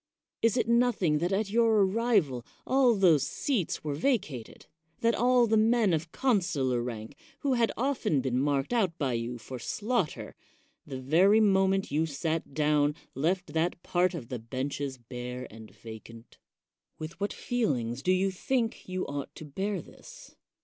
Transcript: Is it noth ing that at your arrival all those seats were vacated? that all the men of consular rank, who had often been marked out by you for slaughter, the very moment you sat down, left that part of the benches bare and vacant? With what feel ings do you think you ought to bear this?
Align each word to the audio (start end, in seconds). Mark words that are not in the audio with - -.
Is 0.41 0.57
it 0.57 0.67
noth 0.67 1.03
ing 1.03 1.19
that 1.19 1.31
at 1.31 1.51
your 1.51 1.85
arrival 1.85 2.43
all 2.65 2.95
those 2.95 3.21
seats 3.21 3.83
were 3.83 3.93
vacated? 3.93 4.65
that 5.01 5.13
all 5.13 5.45
the 5.45 5.57
men 5.57 5.93
of 5.93 6.11
consular 6.11 6.81
rank, 6.81 7.15
who 7.41 7.53
had 7.53 7.71
often 7.77 8.19
been 8.19 8.39
marked 8.39 8.73
out 8.73 8.97
by 8.97 9.13
you 9.13 9.37
for 9.37 9.59
slaughter, 9.59 10.33
the 10.87 10.99
very 10.99 11.39
moment 11.39 11.91
you 11.91 12.07
sat 12.07 12.55
down, 12.55 12.95
left 13.13 13.53
that 13.53 13.83
part 13.83 14.15
of 14.15 14.29
the 14.29 14.39
benches 14.39 14.97
bare 14.97 15.45
and 15.51 15.69
vacant? 15.69 16.39
With 16.97 17.19
what 17.19 17.31
feel 17.31 17.75
ings 17.75 18.01
do 18.01 18.11
you 18.11 18.31
think 18.31 18.89
you 18.89 19.05
ought 19.05 19.35
to 19.35 19.45
bear 19.45 19.83
this? 19.83 20.33